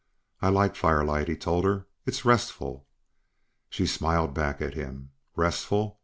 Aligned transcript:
"I 0.41 0.49
like 0.49 0.75
firelight," 0.75 1.27
he 1.27 1.35
told 1.35 1.63
her. 1.63 1.85
"It's 2.07 2.25
restful." 2.25 2.87
She 3.69 3.85
smiled 3.85 4.33
back 4.33 4.59
at 4.59 4.73
him. 4.73 5.11
"Restful? 5.35 5.99